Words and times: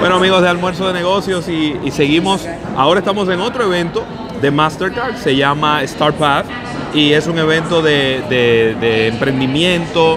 Bueno 0.00 0.16
amigos 0.16 0.42
de 0.42 0.48
Almuerzo 0.48 0.86
de 0.86 0.94
Negocios 0.94 1.48
y, 1.48 1.76
y 1.84 1.90
seguimos, 1.90 2.46
ahora 2.76 3.00
estamos 3.00 3.28
en 3.28 3.40
otro 3.40 3.64
evento 3.64 4.04
de 4.40 4.50
Mastercard, 4.50 5.16
se 5.16 5.34
llama 5.34 5.84
StarPath 5.86 6.46
y 6.94 7.12
es 7.12 7.26
un 7.26 7.38
evento 7.38 7.82
de, 7.82 8.22
de- 8.30 8.76
de 8.80 9.08
emprendimiento, 9.08 10.16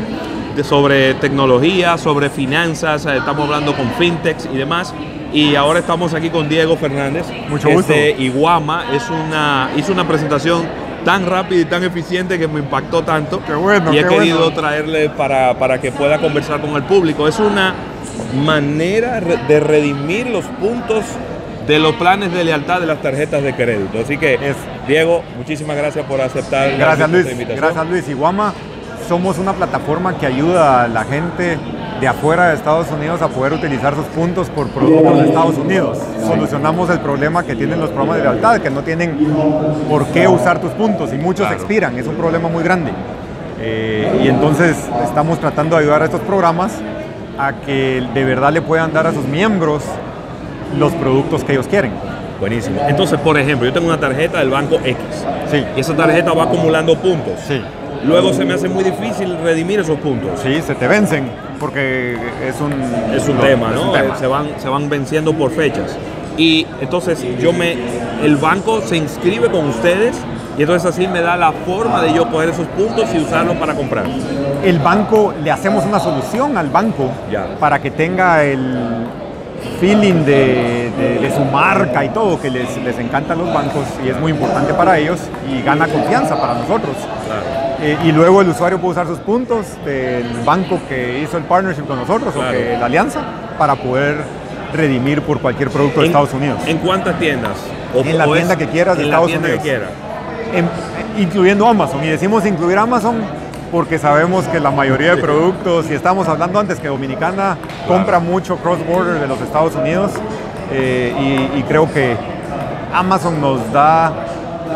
de- 0.56 0.64
sobre 0.64 1.16
tecnología, 1.16 1.98
sobre 1.98 2.30
finanzas, 2.30 3.06
eh, 3.08 3.18
estamos 3.18 3.46
hablando 3.46 3.76
con 3.76 3.90
fintechs 3.94 4.48
y 4.54 4.58
demás. 4.58 4.94
Y 5.34 5.56
ahora 5.56 5.80
estamos 5.80 6.14
aquí 6.14 6.30
con 6.30 6.48
Diego 6.50 6.76
Fernández, 6.76 7.26
Mucho 7.50 7.70
que 7.70 7.74
gusto. 7.74 7.94
es 7.94 8.18
de 8.18 8.24
Iguama, 8.24 8.84
es 8.94 9.10
una, 9.10 9.70
hizo 9.78 9.94
una 9.94 10.06
presentación 10.08 10.64
tan 11.06 11.26
rápida 11.26 11.62
y 11.62 11.66
tan 11.66 11.84
eficiente 11.84 12.38
que 12.38 12.48
me 12.50 12.60
impactó 12.60 13.02
tanto 13.02 13.42
Qué 13.48 13.54
bueno, 13.56 13.92
y 13.94 13.98
he 13.98 14.04
qué 14.04 14.10
querido 14.10 14.40
bueno. 14.40 14.54
traerle 14.54 15.10
para, 15.10 15.58
para 15.58 15.80
que 15.82 15.92
pueda 15.92 16.20
conversar 16.20 16.60
con 16.62 16.72
el 16.76 16.84
público. 16.84 17.28
Es 17.30 17.40
una 17.40 17.74
manera 18.44 19.20
de 19.22 19.60
redimir 19.60 20.28
los 20.28 20.46
puntos 20.46 21.04
de 21.68 21.80
los 21.80 21.94
planes 21.96 22.34
de 22.34 22.44
lealtad 22.44 22.80
de 22.82 22.88
las 22.88 23.02
tarjetas 23.02 23.44
de 23.44 23.54
crédito. 23.54 24.00
Así 24.04 24.18
que, 24.18 24.34
Es- 24.36 24.56
Diego, 24.88 25.22
muchísimas 25.38 25.78
gracias 25.78 26.06
por 26.06 26.20
aceptar 26.22 26.72
Gracias 26.78 27.10
Luis, 27.10 27.32
invitación. 27.32 27.58
gracias 27.58 27.88
Luis. 27.90 28.10
Iguama 28.10 28.54
somos 29.08 29.38
una 29.38 29.54
plataforma 29.54 30.18
que 30.18 30.26
ayuda 30.26 30.84
a 30.84 30.88
la 30.88 31.04
gente 31.04 31.58
de 32.00 32.08
afuera 32.08 32.48
de 32.50 32.56
Estados 32.56 32.88
Unidos 32.92 33.22
a 33.22 33.28
poder 33.28 33.54
utilizar 33.54 33.94
sus 33.96 34.06
puntos 34.06 34.50
por 34.50 34.68
productos 34.70 35.20
de 35.20 35.26
Estados 35.28 35.58
Unidos. 35.58 36.00
Solucionamos 36.26 36.90
el 36.90 37.00
problema 37.00 37.44
que 37.44 37.56
tienen 37.56 37.80
los 37.80 37.90
programas 37.90 38.18
de 38.18 38.24
lealtad, 38.24 38.60
que 38.60 38.72
no 38.72 38.82
tienen 38.82 39.16
por 39.88 40.08
qué 40.08 40.28
usar 40.28 40.60
tus 40.60 40.72
puntos 40.72 41.14
y 41.14 41.18
muchos 41.18 41.46
Claro. 41.46 41.56
expiran, 41.62 41.98
es 41.98 42.08
un 42.08 42.16
problema 42.16 42.50
muy 42.50 42.64
grande. 42.64 42.92
Eh, 43.60 44.22
y 44.24 44.28
entonces 44.30 44.76
estamos 45.04 45.40
tratando 45.40 45.76
de 45.76 45.84
ayudar 45.84 46.02
a 46.02 46.06
estos 46.06 46.22
programas 46.22 46.72
a 47.38 47.54
que 47.54 48.04
de 48.14 48.24
verdad 48.24 48.52
le 48.52 48.62
puedan 48.62 48.94
dar 48.94 49.08
a 49.08 49.14
sus 49.14 49.26
miembros 49.26 49.84
los 50.78 50.92
productos 50.94 51.44
que 51.44 51.54
ellos 51.54 51.68
quieren. 51.68 51.92
Buenísimo. 52.40 52.82
Entonces, 52.88 53.20
por 53.20 53.38
ejemplo, 53.38 53.68
yo 53.68 53.74
tengo 53.74 53.88
una 53.88 54.00
tarjeta 54.00 54.40
del 54.40 54.50
banco 54.50 54.76
X 54.84 54.98
Sí, 55.52 55.64
y 55.76 55.80
esa 55.80 55.96
tarjeta 55.96 56.34
va 56.34 56.44
acumulando 56.44 56.96
puntos. 56.98 57.40
sí. 57.48 57.62
Luego 58.04 58.34
se 58.34 58.44
me 58.46 58.56
hace 58.56 58.68
muy 58.68 58.84
difícil 58.84 59.38
redimir 59.44 59.80
esos 59.82 60.00
puntos. 60.00 60.40
Sí, 60.42 60.60
se 60.64 60.74
te 60.74 60.88
vencen 60.88 61.30
porque 61.60 62.18
es 62.44 62.60
un, 62.60 62.72
Es 63.14 63.28
un 63.30 63.36
no, 63.38 63.44
tema, 63.44 63.70
es 63.76 63.80
un 63.80 63.86
¿no? 63.88 63.92
tema. 63.92 64.16
Eh, 64.16 64.18
Se, 64.18 64.26
van, 64.26 64.48
se 64.58 64.68
van 64.70 64.90
venciendo 64.90 65.34
por 65.34 65.52
fechas. 65.52 65.96
Y 66.36 66.66
entonces 66.82 67.24
yo 67.40 67.54
me, 67.54 67.76
el 68.24 68.38
banco 68.38 68.82
se 68.82 68.98
inscribe 68.98 69.52
con 69.52 69.68
ustedes 69.68 70.16
y 70.58 70.62
entonces 70.62 70.90
así 70.94 71.08
me 71.08 71.22
da 71.22 71.38
la 71.38 71.52
forma 71.52 72.02
de 72.02 72.14
yo 72.14 72.30
coger 72.30 72.50
esos 72.50 72.68
puntos 72.68 73.06
y 73.14 73.20
usarlos 73.20 73.56
para 73.58 73.74
comprar. 73.74 74.06
El 74.64 74.80
banco, 74.80 75.34
le 75.44 75.50
hacemos 75.52 75.86
una 75.86 76.00
solución 76.00 76.58
al 76.58 76.70
banco 76.70 77.10
Ya. 77.32 77.46
para 77.60 77.80
que 77.80 77.92
tenga 77.92 78.44
el 78.44 79.06
feeling 79.80 80.26
de, 80.26 80.92
de- 80.98 81.20
de 81.22 81.36
su 81.36 81.44
marca 81.46 82.04
y 82.04 82.10
todo, 82.10 82.40
que 82.40 82.50
les, 82.50 82.78
les 82.84 82.98
encantan 83.00 83.38
los 83.38 83.54
bancos 83.54 83.86
y 84.06 84.10
es 84.10 84.20
muy 84.20 84.32
importante 84.32 84.74
para 84.74 84.98
ellos 84.98 85.20
y 85.50 85.62
gana 85.62 85.88
confianza 85.88 86.40
para 86.40 86.54
nosotros. 86.56 86.96
Claro. 87.26 87.42
Eh, 87.82 87.98
y 88.04 88.12
luego 88.12 88.42
el 88.42 88.50
usuario 88.50 88.80
puede 88.80 88.92
usar 88.94 89.08
sus 89.08 89.20
puntos 89.20 89.66
del 89.86 90.26
banco 90.46 90.80
que 90.88 91.20
hizo 91.20 91.38
el 91.38 91.44
partnership 91.44 91.84
con 91.86 91.98
nosotros 92.00 92.34
Claro. 92.34 92.50
o 92.50 92.52
que 92.52 92.78
la 92.80 92.86
alianza 92.86 93.22
para 93.58 93.76
poder 93.76 94.18
redimir 94.74 95.22
por 95.24 95.40
cualquier 95.40 95.70
producto 95.70 96.00
de 96.02 96.06
¿En- 96.08 96.12
Estados 96.12 96.34
Unidos. 96.34 96.60
¿En 96.68 96.78
cuántas 96.78 97.18
tiendas? 97.20 97.54
O- 97.96 98.02
En 98.02 98.18
la 98.18 98.28
o 98.28 98.34
tienda 98.34 98.56
que 98.56 98.68
quieras 98.68 98.98
de 98.98 99.06
Estados 99.06 99.28
Unidos. 99.32 99.50
que 99.50 99.60
quiera. 99.60 99.86
Incluyendo 101.18 101.68
Amazon. 101.68 102.04
Y 102.04 102.08
decimos 102.08 102.46
incluir 102.46 102.78
Amazon 102.78 103.16
porque 103.72 103.98
sabemos 103.98 104.46
que 104.50 104.60
la 104.60 104.70
mayoría 104.72 105.16
de 105.16 105.22
productos, 105.22 105.90
y 105.90 105.94
estábamos 105.94 106.28
hablando 106.28 106.60
antes 106.60 106.80
que 106.80 106.90
Dominicana 106.90 107.58
compra 107.88 108.20
mucho 108.20 108.58
cross-border 108.58 109.20
de 109.20 109.28
los 109.28 109.40
Estados 109.40 109.76
Unidos, 109.76 110.12
eh, 110.72 111.50
y, 111.56 111.60
y 111.60 111.64
creo 111.64 111.90
que 111.92 112.18
Amazon 112.94 113.40
nos 113.40 113.72
da 113.72 114.12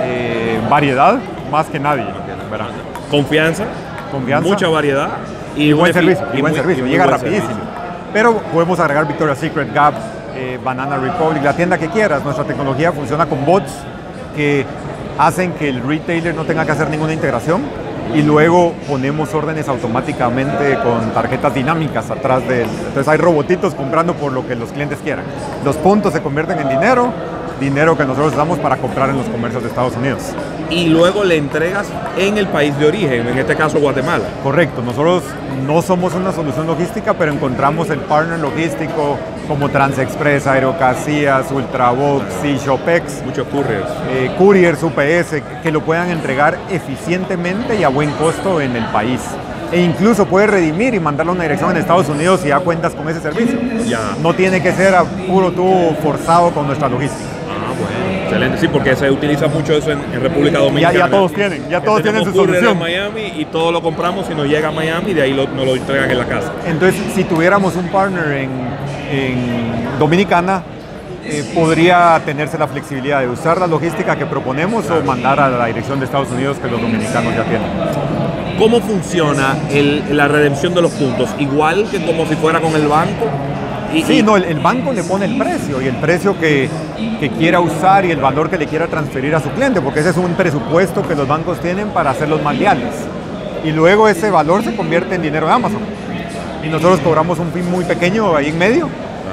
eh, 0.02 0.62
variedad 0.70 1.18
más 1.52 1.66
que 1.68 1.78
nadie. 1.80 2.06
¿verdad? 2.50 2.68
Confianza, 3.12 3.64
Confianza. 4.12 4.48
mucha 4.48 4.68
variedad 4.70 5.10
y, 5.58 5.64
Y 5.70 5.74
buen 5.74 5.92
servicio, 5.94 6.26
y 6.34 6.40
buen 6.40 6.54
muy- 6.54 6.62
servicio, 6.62 6.86
llega 6.86 7.06
buen 7.06 7.18
rapidísimo. 7.18 7.48
servicio. 7.50 7.70
Pero 8.14 8.38
podemos 8.54 8.80
agregar 8.80 9.06
Victoria's 9.08 9.40
Secret, 9.40 9.74
Gap, 9.74 9.94
eh, 10.36 10.58
Banana 10.64 10.96
Republic, 10.98 11.44
la 11.44 11.52
tienda 11.54 11.78
que 11.78 11.90
quieras. 11.90 12.24
Nuestra 12.24 12.46
tecnología 12.46 12.94
funciona 12.94 13.26
con 13.26 13.46
bots 13.46 13.72
que 14.38 14.66
hacen 15.18 15.54
que 15.54 15.70
el 15.70 15.82
retailer 15.82 16.36
no 16.36 16.46
tenga 16.46 16.66
que 16.66 16.72
hacer 16.72 16.90
ninguna 16.90 17.14
integración 17.14 17.62
y 18.14 18.22
luego 18.22 18.74
ponemos 18.88 19.34
órdenes 19.34 19.68
automáticamente 19.68 20.78
con 20.84 21.12
tarjetas 21.12 21.54
dinámicas 21.54 22.10
atrás 22.12 22.48
del... 22.48 22.68
Entonces 22.68 23.08
hay 23.08 23.18
robotitos 23.18 23.74
comprando 23.74 24.14
por 24.14 24.32
lo 24.32 24.48
que 24.48 24.56
los 24.56 24.72
clientes 24.72 25.00
quieran. 25.04 25.26
Los 25.64 25.76
puntos 25.78 26.14
se 26.14 26.22
convierten 26.22 26.60
en 26.60 26.70
dinero, 26.70 27.12
dinero 27.60 27.98
que 27.98 28.06
nosotros 28.06 28.36
damos 28.36 28.60
para 28.60 28.78
comprar 28.78 29.10
en 29.10 29.18
los 29.18 29.28
comercios 29.28 29.64
de 29.64 29.70
Estados 29.70 29.96
Unidos. 29.96 30.22
Y 30.70 30.88
luego 30.88 31.24
le 31.24 31.38
entregas 31.38 31.88
en 32.18 32.38
el 32.38 32.48
país 32.48 32.78
de 32.80 32.88
origen, 32.88 33.28
en 33.28 33.38
este 33.38 33.56
caso 33.56 33.80
Guatemala. 33.80 34.26
Correcto, 34.44 34.82
nosotros 34.82 35.24
no 35.66 35.82
somos 35.82 36.14
una 36.16 36.32
solución 36.32 36.68
logística, 36.68 37.14
pero 37.14 37.32
encontramos 37.32 37.90
el 37.90 38.00
partner 38.00 38.40
logístico 38.40 39.18
como 39.48 39.70
Transexpress, 39.70 40.48
Aerocasías, 40.48 41.52
Ultrabox, 41.52 42.26
y 42.44 42.58
Shopex, 42.58 43.24
Muchos 43.26 43.48
couriers. 43.48 43.88
eh, 44.10 44.32
Couriers, 44.38 44.82
UPS, 44.84 45.42
que 45.62 45.72
lo 45.72 45.82
puedan 45.82 46.10
entregar 46.10 46.58
eficientemente 46.72 47.76
y 47.80 47.84
a 47.84 47.90
buen 47.90 48.10
costo 48.12 48.60
en 48.60 48.76
el 48.76 48.86
país. 48.86 49.22
E 49.72 49.82
incluso 49.82 50.26
puede 50.26 50.48
redimir 50.48 50.94
y 50.94 51.00
mandarlo 51.00 51.32
a 51.32 51.36
una 51.36 51.44
dirección 51.44 51.72
en 51.72 51.78
Estados 51.78 52.08
Unidos 52.10 52.42
si 52.42 52.50
ya 52.50 52.60
cuentas 52.60 52.94
con 52.94 53.08
ese 53.10 53.20
servicio. 53.20 53.60
Ya. 53.86 54.16
No 54.22 54.34
tiene 54.34 54.62
que 54.62 54.72
ser 54.72 54.96
a 54.96 55.04
puro 55.04 55.52
tubo 55.52 55.96
forzado 56.02 56.52
con 56.52 56.68
nuestra 56.68 56.88
logística. 56.88 57.35
Excelente. 58.26 58.58
Sí, 58.60 58.68
porque 58.68 58.96
se 58.96 59.10
utiliza 59.10 59.48
mucho 59.48 59.74
eso 59.74 59.92
en, 59.92 60.00
en 60.14 60.22
República 60.22 60.60
Dominicana. 60.60 60.98
ya 61.00 61.08
todos 61.10 61.34
tienen, 61.34 61.70
ya 61.70 61.82
todos 61.82 62.02
tienen 62.04 62.24
su 62.26 62.34
solución. 62.34 62.72
en 62.74 62.80
Miami 62.80 63.34
y 63.38 63.46
todo 63.46 63.72
lo 63.72 63.82
compramos 63.82 64.26
y 64.30 64.36
nos 64.36 64.48
llega 64.48 64.68
a 64.70 64.72
Miami 64.72 65.12
y 65.12 65.14
de 65.14 65.22
ahí 65.22 65.34
lo- 65.34 65.48
nos 65.48 65.66
lo 65.66 65.76
entregan 65.76 66.12
en 66.12 66.18
la 66.18 66.26
casa. 66.26 66.52
Entonces, 66.68 67.02
si 67.16 67.24
tuviéramos 67.24 67.76
un 67.76 67.88
partner 67.90 68.32
en, 68.38 68.50
en 69.12 70.00
Dominicana, 70.00 70.64
eh, 71.28 71.44
podría 71.56 72.22
tenerse 72.26 72.58
la 72.58 72.68
flexibilidad 72.68 73.22
de 73.22 73.28
usar 73.28 73.60
la 73.60 73.66
logística 73.68 74.16
que 74.16 74.26
proponemos 74.26 74.90
o 74.92 75.02
mandar 75.04 75.40
a 75.40 75.50
la 75.50 75.66
dirección 75.66 76.00
de 76.00 76.06
Estados 76.06 76.30
Unidos 76.32 76.58
que 76.62 76.68
los 76.70 76.80
dominicanos 76.82 77.34
ya 77.36 77.44
tienen. 77.44 77.68
¿Cómo 78.60 78.80
funciona 78.80 79.56
el- 79.72 80.16
la 80.16 80.28
redención 80.28 80.74
de 80.74 80.82
los 80.82 80.92
puntos? 80.92 81.30
Igual 81.40 81.88
que 81.92 82.06
como 82.06 82.26
si 82.28 82.36
fuera 82.36 82.60
con 82.62 82.76
el 82.76 82.88
banco. 82.88 83.26
Y, 83.94 84.04
Sí, 84.04 84.20
y- 84.20 84.24
no, 84.24 84.36
el, 84.38 84.44
el 84.46 84.60
banco 84.60 84.92
le 84.92 85.04
pone 85.04 85.26
el 85.26 85.38
precio 85.38 85.82
y 85.82 85.88
el 85.88 85.96
precio 85.96 86.38
que, 86.40 86.70
que 87.20 87.30
quiera 87.30 87.60
usar 87.60 88.06
y 88.06 88.12
el 88.12 88.20
valor 88.20 88.50
que 88.50 88.58
le 88.58 88.68
quiera 88.68 88.88
transferir 88.88 89.34
a 89.36 89.40
su 89.40 89.50
cliente, 89.52 89.82
porque 89.82 90.02
ese 90.02 90.10
es 90.10 90.18
un 90.18 90.34
presupuesto 90.34 91.08
que 91.08 91.16
los 91.16 91.28
bancos 91.28 91.60
tienen 91.60 91.90
para 91.90 92.10
hacerlos 92.12 92.42
más 92.44 92.58
leales. 92.58 92.94
Y 93.64 93.72
luego 93.72 94.08
ese 94.08 94.30
valor 94.30 94.64
se 94.64 94.76
convierte 94.76 95.16
en 95.16 95.22
dinero 95.22 95.48
de 95.48 95.54
Amazon. 95.54 95.80
Y 96.64 96.68
nosotros 96.68 97.00
cobramos 97.02 97.40
un 97.40 97.52
fin 97.52 97.70
muy 97.70 97.86
pequeño 97.86 98.36
ahí 98.36 98.50
en 98.50 98.58
medio, 98.58 98.90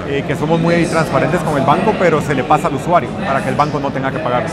eh, 0.08 0.22
que 0.26 0.36
somos 0.36 0.60
muy 0.60 0.84
transparentes 0.86 1.40
con 1.40 1.56
el 1.58 1.64
banco, 1.66 1.92
pero 1.98 2.20
se 2.20 2.34
le 2.34 2.44
pasa 2.44 2.68
al 2.68 2.74
usuario 2.74 3.08
para 3.26 3.42
que 3.42 3.48
el 3.48 3.54
banco 3.54 3.80
no 3.80 3.90
tenga 3.90 4.10
que 4.10 4.18
pagar. 4.18 4.44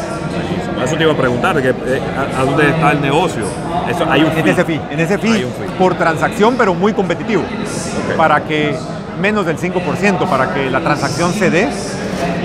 Eso 0.83 0.95
te 0.95 1.03
iba 1.03 1.11
a 1.11 1.17
preguntar, 1.17 1.61
que, 1.61 1.69
eh, 1.69 2.01
a, 2.37 2.43
dónde 2.45 2.69
está 2.69 2.91
el 2.91 3.01
negocio? 3.01 3.43
Eso, 3.89 4.05
hay 4.09 4.21
un 4.23 4.31
En 4.31 4.43
fee. 4.43 4.51
ese 4.51 4.63
fee, 4.65 4.81
en 4.91 4.99
ese 4.99 5.17
fee. 5.17 5.45
por 5.77 5.95
transacción, 5.95 6.55
pero 6.57 6.73
muy 6.73 6.93
competitivo, 6.93 7.43
para 8.15 8.41
que 8.43 8.75
menos 9.19 9.45
del 9.45 9.57
5%, 9.57 10.27
para 10.29 10.53
que 10.53 10.69
la 10.69 10.79
transacción 10.81 11.33
se 11.33 11.49
dé 11.49 11.67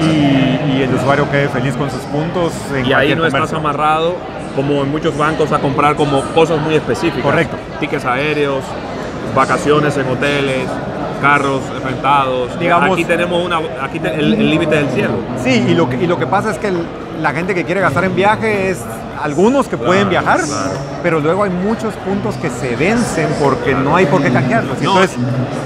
y, 0.01 0.77
y 0.77 0.83
el 0.83 0.95
usuario 0.95 1.31
quede 1.31 1.49
feliz 1.49 1.75
con 1.77 1.91
sus 1.91 2.01
puntos. 2.03 2.53
En 2.75 2.87
Y 2.87 2.93
ahí 2.93 3.15
no 3.15 3.25
estás 3.27 3.33
comercio. 3.51 3.59
amarrado, 3.59 4.17
como 4.57 4.83
en 4.83 4.91
muchos 4.91 5.17
bancos, 5.17 5.53
a 5.53 5.59
comprar 5.59 5.97
como 5.97 6.23
cosas 6.35 6.61
muy 6.61 6.75
específicas. 6.75 7.23
Correcto. 7.23 7.57
Tickets 7.81 8.05
aéreos, 8.05 8.62
vacaciones 9.35 9.97
en 9.97 10.09
hoteles, 10.09 10.69
carros 11.21 11.61
rentados. 11.85 12.59
Digamos- 12.59 12.93
aquí 12.93 13.05
tenemos 13.05 13.45
una, 13.45 13.59
aquí 13.83 13.99
te- 13.99 14.15
el 14.15 14.35
el 14.35 14.50
límite 14.50 14.76
del 14.76 14.88
cielo. 14.91 15.15
Sí, 15.43 15.65
y 15.69 15.75
lo, 15.75 15.88
que, 15.88 15.97
y 15.97 16.06
lo 16.06 16.19
que 16.19 16.26
pasa 16.26 16.50
es 16.50 16.59
que 16.59 16.69
el- 16.69 16.85
la 17.23 17.32
gente 17.32 17.55
que 17.55 17.65
quiere 17.65 17.81
gastar 17.81 18.05
en 18.05 18.15
viaje 18.15 18.71
es 18.71 18.79
algunos 19.25 19.69
que 19.69 19.79
pueden 19.79 20.11
viajar, 20.11 20.43
claro. 20.43 20.73
pero 21.03 21.19
luego 21.19 21.44
hay 21.44 21.50
muchos 21.50 21.94
puntos 21.94 22.35
que 22.37 22.50
se 22.50 22.76
vencen 22.76 23.26
porque 23.43 23.75
no 23.75 23.97
hay 23.97 24.05
por 24.05 24.23
qué 24.23 24.31
canjearlos. 24.31 24.79
No, 24.82 25.03
entonces, 25.03 25.17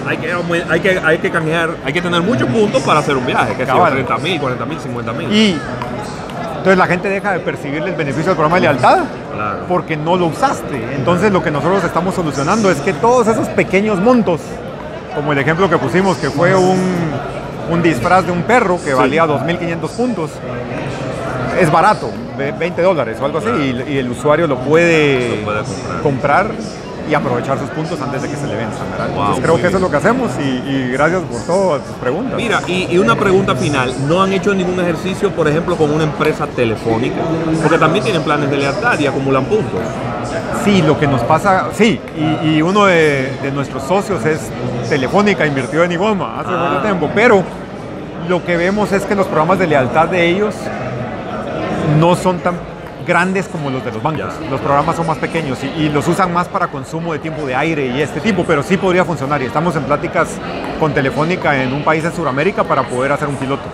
hay 0.06 0.16
que, 0.16 0.32
hay, 0.70 0.80
que, 0.80 1.00
hay 1.04 1.18
que 1.18 1.28
canjear, 1.28 1.70
hay 1.84 1.92
que 1.92 2.00
tener 2.00 2.22
muchos 2.22 2.48
puntos 2.48 2.80
para 2.82 3.00
hacer 3.00 3.16
un 3.16 3.26
viaje, 3.26 3.54
que 3.56 3.64
sea 3.64 3.74
Cabal. 3.74 3.94
30 3.94 4.18
mil, 4.18 4.40
40 4.40 4.64
mil, 4.64 4.78
50 4.78 5.12
mil. 5.12 5.32
y 5.32 5.58
entonces 6.50 6.78
la 6.78 6.86
gente 6.86 7.08
deja 7.08 7.32
de 7.32 7.40
percibirle 7.40 7.90
el 7.90 7.96
beneficio 7.96 8.26
del 8.26 8.36
programa 8.36 8.56
de 8.56 8.62
lealtad 8.62 8.98
porque 9.66 9.96
no 9.96 10.16
lo 10.16 10.26
usaste. 10.26 10.94
Entonces 10.94 11.32
lo 11.32 11.42
que 11.42 11.50
nosotros 11.50 11.82
estamos 11.82 12.14
solucionando 12.14 12.70
es 12.70 12.80
que 12.80 12.92
todos 12.92 13.26
esos 13.26 13.48
pequeños 13.48 13.98
montos, 13.98 14.40
como 15.16 15.32
el 15.32 15.38
ejemplo 15.38 15.68
que 15.68 15.78
pusimos, 15.78 16.16
que 16.18 16.30
fue 16.30 16.54
un, 16.54 16.78
un 17.72 17.82
disfraz 17.82 18.24
de 18.24 18.30
un 18.30 18.42
perro 18.42 18.78
que 18.84 18.94
valía 18.94 19.26
2.500 19.26 19.88
puntos, 19.90 20.30
es 21.60 21.70
barato, 21.70 22.10
de 22.36 22.52
20 22.52 22.82
dólares 22.82 23.18
o 23.20 23.24
algo 23.24 23.38
así, 23.38 23.48
y, 23.48 23.92
y 23.92 23.98
el 23.98 24.10
usuario 24.10 24.46
lo 24.46 24.58
puede, 24.58 25.42
comprar. 25.42 26.02
comprar 26.02 26.50
y 27.10 27.14
aprovechar 27.14 27.58
sus 27.58 27.70
puntos 27.70 27.98
antes 28.02 28.20
de 28.20 28.28
que 28.28 28.36
se 28.36 28.46
le 28.46 28.54
venzan. 28.54 28.86
Wow, 28.98 29.08
Entonces 29.08 29.42
creo 29.44 29.56
que 29.56 29.66
eso 29.68 29.76
es 29.76 29.82
lo 29.82 29.90
que 29.90 29.96
hacemos 29.96 30.30
y, 30.38 30.42
y 30.70 30.90
gracias 30.92 31.22
por 31.22 31.40
todas 31.46 31.82
tus 31.86 31.96
preguntas. 31.96 32.34
Mira, 32.36 32.60
y, 32.66 32.86
y 32.90 32.98
una 32.98 33.14
pregunta 33.16 33.54
final. 33.56 33.94
¿No 34.06 34.22
han 34.22 34.30
hecho 34.34 34.52
ningún 34.54 34.78
ejercicio, 34.78 35.30
por 35.30 35.48
ejemplo, 35.48 35.74
con 35.76 35.90
una 35.90 36.04
empresa 36.04 36.46
telefónica? 36.46 37.16
Porque 37.62 37.78
también 37.78 38.04
tienen 38.04 38.22
planes 38.22 38.50
de 38.50 38.58
lealtad 38.58 38.98
y 38.98 39.06
acumulan 39.06 39.46
puntos. 39.46 39.80
Sí, 40.64 40.82
lo 40.82 40.98
que 41.00 41.06
nos 41.06 41.22
pasa, 41.22 41.68
sí, 41.72 41.98
y, 42.44 42.48
y 42.56 42.62
uno 42.62 42.84
de, 42.84 43.32
de 43.42 43.50
nuestros 43.52 43.84
socios 43.84 44.22
es 44.26 44.40
Telefónica, 44.90 45.46
invirtió 45.46 45.84
en 45.84 45.92
Igoma 45.92 46.40
hace 46.40 46.50
Ah. 46.52 46.68
mucho 46.70 46.82
tiempo, 46.82 47.08
pero 47.14 47.42
lo 48.28 48.44
que 48.44 48.58
vemos 48.58 48.92
es 48.92 49.04
que 49.06 49.14
los 49.14 49.26
programas 49.26 49.58
de 49.58 49.66
lealtad 49.66 50.08
de 50.08 50.28
ellos 50.28 50.54
no 51.98 52.16
son 52.16 52.38
tan 52.40 52.56
grandes 53.06 53.48
como 53.48 53.70
los 53.70 53.84
de 53.84 53.92
los 53.92 54.02
bancos. 54.02 54.34
Ya. 54.40 54.50
Los 54.50 54.60
programas 54.60 54.96
son 54.96 55.06
más 55.06 55.18
pequeños 55.18 55.58
y, 55.64 55.82
y 55.82 55.88
los 55.88 56.06
usan 56.06 56.32
más 56.32 56.46
para 56.48 56.68
consumo 56.68 57.12
de 57.12 57.18
tiempo 57.18 57.46
de 57.46 57.54
aire 57.54 57.86
y 57.86 58.02
este 58.02 58.20
tipo, 58.20 58.44
pero 58.44 58.62
sí 58.62 58.76
podría 58.76 59.04
funcionar 59.04 59.40
y 59.42 59.46
estamos 59.46 59.74
en 59.76 59.84
pláticas 59.84 60.28
con 60.78 60.92
Telefónica 60.92 61.62
en 61.62 61.72
un 61.72 61.82
país 61.82 62.04
en 62.04 62.12
Sudamérica 62.12 62.64
para 62.64 62.82
poder 62.82 63.12
hacer 63.12 63.28
un 63.28 63.36
piloto. 63.36 63.64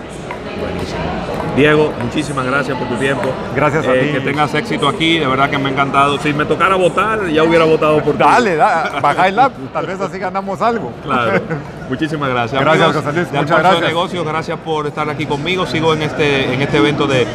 Diego, 1.57 1.93
muchísimas 2.03 2.45
gracias 2.47 2.77
por 2.77 2.89
tu 2.89 2.97
tiempo. 2.97 3.29
Gracias 3.55 3.87
a 3.87 3.95
Eh, 3.95 4.07
ti. 4.07 4.13
Que 4.13 4.21
tengas 4.21 4.53
éxito 4.55 4.89
aquí, 4.89 5.19
de 5.19 5.27
verdad 5.27 5.49
que 5.49 5.57
me 5.57 5.69
ha 5.69 5.73
encantado. 5.73 6.19
Si 6.19 6.33
me 6.33 6.45
tocara 6.45 6.75
votar, 6.75 7.29
ya 7.29 7.45
hubiera 7.45 7.65
votado 7.65 8.03
por 8.03 8.15
ti. 8.15 8.19
Dale, 8.19 8.57
da, 8.57 8.99
baja 9.01 9.29
el 9.29 9.39
app, 9.39 9.53
tal 9.73 9.87
vez 9.87 10.01
así 10.01 10.19
ganamos 10.19 10.61
algo. 10.61 10.91
Claro. 11.05 11.41
Muchísimas 11.89 12.29
gracias. 12.31 12.61
Gracias, 12.61 12.83
Amigos 12.89 13.05
José 13.05 13.17
Luis. 13.17 13.31
de 13.33 13.39
Muchas 13.39 13.51
Alfonso 13.53 13.57
de 13.57 13.63
gracias. 13.81 13.89
Negocios, 13.89 14.25
gracias 14.27 14.59
por 14.65 14.87
estar 14.89 15.09
aquí 15.09 15.27
conmigo. 15.27 15.65
Sigo 15.67 15.95
en 15.95 16.03
este, 16.03 16.53
en 16.53 16.61
este 16.63 16.79
evento 16.79 17.07
de, 17.07 17.27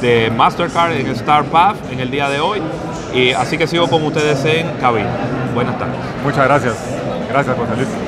de 0.00 0.30
Mastercard 0.36 0.92
en 0.92 1.06
Star 1.08 1.44
Path 1.44 1.76
en 1.92 2.00
el 2.00 2.10
día 2.10 2.28
de 2.28 2.40
hoy. 2.40 2.60
Y 3.14 3.30
así 3.32 3.56
que 3.58 3.66
sigo 3.66 3.86
con 3.88 4.02
ustedes 4.04 4.44
en 4.44 4.66
cabina. 4.80 5.08
Buenas 5.54 5.78
tardes. 5.78 5.94
Muchas 6.24 6.44
gracias. 6.46 6.74
Gracias, 7.30 7.56
José 7.56 7.76
Luis. 7.76 8.07